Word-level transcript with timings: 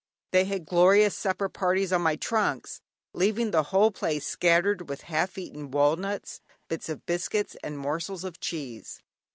They 0.31 0.45
had 0.45 0.65
glorious 0.65 1.15
supper 1.15 1.47
parties 1.47 1.93
on 1.93 2.01
my 2.01 2.15
trunks, 2.15 2.81
leaving 3.13 3.51
the 3.51 3.61
whole 3.69 3.91
place 3.91 4.25
scattered 4.25 4.89
with 4.89 5.01
half 5.01 5.37
eaten 5.37 5.69
walnuts, 5.69 6.41
bits 6.67 6.89
of 6.89 7.05
biscuit, 7.05 7.55
and 7.63 7.77
morsels 7.77 8.23
of 8.23 8.39
cheese. 8.39 9.03